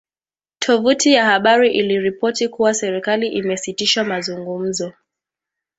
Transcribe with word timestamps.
Tovuti 0.59 1.13
ya 1.13 1.25
habari 1.25 1.73
iliripoti 1.73 2.47
kuwa 2.49 2.73
serikali 2.73 3.27
imesitisha 3.27 4.03
mazungumzo 4.03 4.93